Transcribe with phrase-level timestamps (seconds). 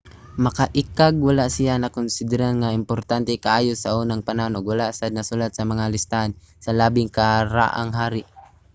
[0.45, 5.85] makaiikag wala siya nakonsidera nga importante kaayo saunang panahon ug wala sad nasulat sa mga
[5.95, 6.31] listahan
[6.63, 8.23] sa labing karaang hari